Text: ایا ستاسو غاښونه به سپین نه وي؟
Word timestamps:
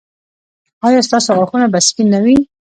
ایا 0.85 1.01
ستاسو 1.07 1.29
غاښونه 1.37 1.65
به 1.73 1.79
سپین 1.87 2.07
نه 2.13 2.19
وي؟ 2.23 2.37